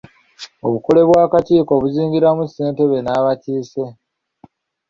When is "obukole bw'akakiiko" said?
0.65-1.73